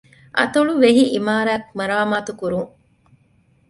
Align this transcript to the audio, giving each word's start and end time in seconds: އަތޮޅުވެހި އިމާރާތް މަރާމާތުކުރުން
އަތޮޅުވެހި 0.37 1.03
އިމާރާތް 1.13 1.67
މަރާމާތުކުރުން 1.77 2.71